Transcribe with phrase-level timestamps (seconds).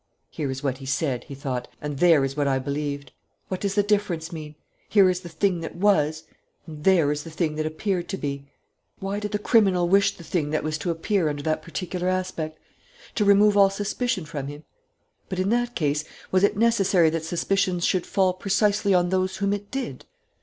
[0.31, 3.11] "Here is what he said," he thought, "and there is what I believed.
[3.49, 4.55] What does the difference mean?
[4.89, 6.23] Here is the thing that was,
[6.65, 8.49] and there is the thing that appeared to be.
[8.97, 12.57] Why did the criminal wish the thing that was to appear under that particular aspect?
[13.13, 14.63] To remove all suspicion from him?
[15.29, 19.39] But, in that case, was it necessary that suspicion should fall precisely on those on
[19.41, 20.05] whom it did?"